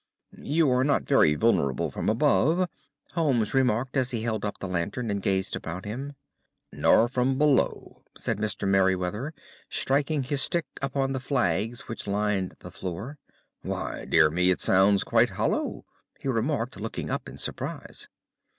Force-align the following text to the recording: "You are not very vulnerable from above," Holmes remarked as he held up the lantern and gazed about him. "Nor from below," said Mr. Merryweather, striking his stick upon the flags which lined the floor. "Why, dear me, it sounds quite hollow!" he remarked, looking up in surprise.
"You 0.39 0.67
are 0.71 0.83
not 0.83 1.03
very 1.03 1.35
vulnerable 1.35 1.91
from 1.91 2.09
above," 2.09 2.67
Holmes 3.11 3.53
remarked 3.53 3.95
as 3.95 4.09
he 4.09 4.23
held 4.23 4.43
up 4.43 4.57
the 4.57 4.67
lantern 4.67 5.11
and 5.11 5.21
gazed 5.21 5.55
about 5.55 5.85
him. 5.85 6.13
"Nor 6.73 7.07
from 7.07 7.37
below," 7.37 8.01
said 8.17 8.39
Mr. 8.39 8.67
Merryweather, 8.67 9.31
striking 9.69 10.23
his 10.23 10.41
stick 10.41 10.65
upon 10.81 11.11
the 11.13 11.19
flags 11.19 11.81
which 11.81 12.07
lined 12.07 12.55
the 12.61 12.71
floor. 12.71 13.19
"Why, 13.61 14.05
dear 14.05 14.31
me, 14.31 14.49
it 14.49 14.59
sounds 14.61 15.03
quite 15.03 15.29
hollow!" 15.29 15.85
he 16.19 16.27
remarked, 16.29 16.81
looking 16.81 17.11
up 17.11 17.29
in 17.29 17.37
surprise. 17.37 18.09